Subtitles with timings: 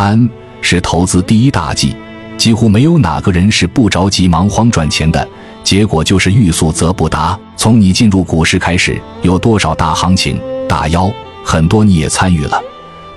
[0.00, 1.92] 贪是投资第一大忌，
[2.36, 5.28] 几乎没有哪个人是不着急忙慌赚钱的，
[5.64, 7.36] 结果就是欲速则不达。
[7.56, 11.10] 从你进入股市开始，有多少大行情、大妖，
[11.42, 12.62] 很多你也参与了，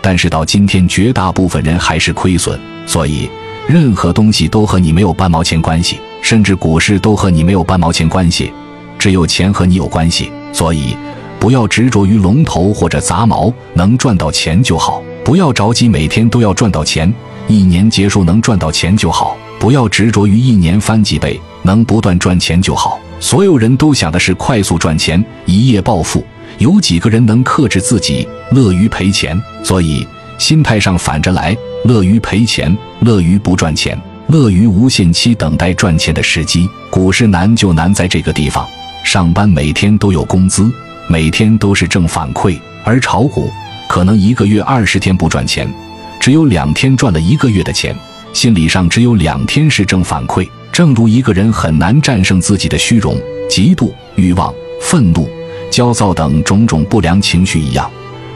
[0.02, 2.60] 但是到今天，绝大部分人还是亏损。
[2.88, 3.30] 所以，
[3.68, 8.52] 任何东西都和你没有半毛钱关系，甚至股市都和你没有半毛钱关系，
[8.98, 10.32] 只有钱和你有关系。
[10.52, 10.98] 所以，
[11.40, 17.12] 不要执着于龙头或者杂毛，能赚到钱就好；不要着急每天都要赚到钱，
[17.48, 23.00] 一年结束能赚到钱就好；不要执着于一年翻几倍，能不断赚钱就好。
[23.20, 26.26] 所有人都想的是快速赚钱，一夜暴富。
[26.58, 29.40] 有几个人能克制自己，乐于赔钱？
[29.64, 30.06] 所以
[30.40, 36.68] 心态上反着来，乐于赔钱，乐于不赚钱，乐于无限期等待赚钱的时机。
[36.90, 38.68] 股市难就难在这个地方：
[39.04, 40.70] 上班每天都有工资，
[41.08, 43.50] 每天都是正反馈；而炒股
[43.92, 45.70] 可能一个月二十天不赚钱，
[46.18, 47.94] 只有两天赚了一个月的钱，
[48.32, 50.48] 心理上只有两天是正反馈。
[50.72, 55.30] 正如一个人很难战胜自己的虚荣、嫉妒、欲望、愤怒、
[55.70, 57.92] 焦躁等种种不良情绪一样，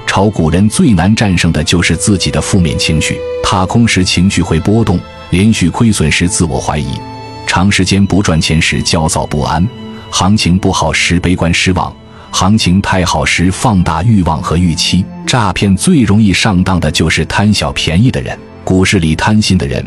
[0.06, 3.18] 炒股人最难战胜的就是自己的负面情绪。
[3.42, 7.00] 踏空时情绪会波动，连续亏损时自我怀疑，
[7.48, 9.66] 长时间不赚钱时焦躁不安，
[10.10, 11.96] 行情不好时悲观失望，
[12.36, 15.06] 行情太好时放大欲望和预期。
[15.26, 19.82] 诈骗最容易上当的就是贪小便宜的人，股市里贪心的人。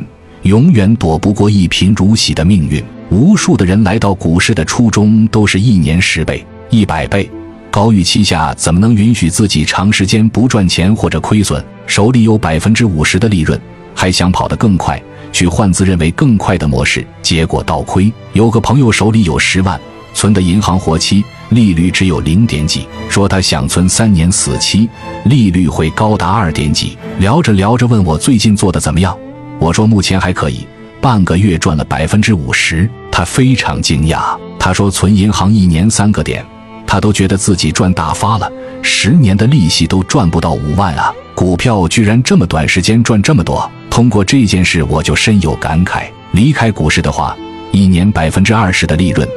[0.45, 2.83] 永远躲不过一贫如洗的命运。
[3.11, 7.31] 无数的人来到股市的初衷都是一年十倍、一百倍，
[7.71, 11.63] 高预期下怎么能允许自己长时间不赚钱或者亏损？
[11.87, 13.61] 手里有百分之五十的利润，
[13.95, 14.99] 还想跑得更快，
[15.33, 18.11] 去换自认为更快的模式，结果倒亏。
[18.33, 19.79] 有个朋友手里有十万，
[20.19, 24.91] 存的银行活期利率只有零点几，说他想存三年死期，
[25.27, 26.99] 利率会高达二点几。
[27.21, 29.17] 聊着聊着问我最近做的怎么样？
[29.61, 30.67] 我说目前还可以，
[31.01, 34.37] 半个月赚了百分之五十，他非常惊讶。
[34.59, 36.45] 他说存银行一年三个点，
[36.85, 38.51] 他都觉得自己赚大发了，
[38.83, 41.15] 十年的利息都赚不到五万啊！
[41.37, 43.71] 股票居然这么短时间赚这么多。
[43.89, 46.09] 通过这件事，我就深有感慨。
[46.33, 47.37] 离开股市的话，
[47.71, 49.29] 一年百分之二十的利润，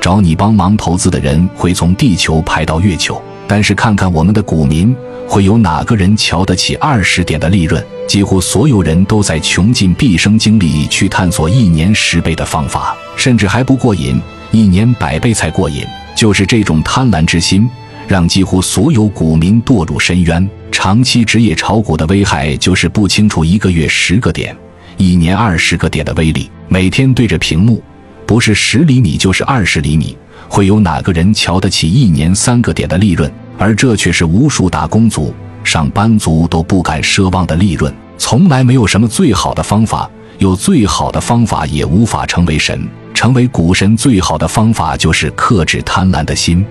[0.00, 3.20] 找你帮忙投资的人会从地球排到月球。
[3.46, 4.94] 但是看看我们的股民，
[5.26, 7.82] 会有哪个人瞧得起二十点的利润？
[8.06, 14.20] 几乎所有人都在穷尽毕生精力去探索一年十倍的方法，甚至还不过瘾，
[14.50, 15.82] 一年百倍才过瘾。
[16.14, 17.68] 就是这种贪婪之心，
[18.06, 20.48] 让几乎所有股民堕入深渊。
[20.70, 24.56] 长期职业炒股的危害就是不清楚一个月十个点，
[24.96, 26.50] 一年二十个点的威力。
[26.68, 27.82] 每天对着屏幕，
[28.28, 30.14] 不是十厘米就是二十厘米，
[30.50, 33.32] 会有哪个人瞧得起一年三个点的利润？
[33.56, 35.34] 而这却是无数打工族。
[35.64, 46.62] 上班族都不敢奢望的利润，从来没有什么最好的方法，有最好的方法也无法成为神，成为股神最好的方法就是克制贪婪的心。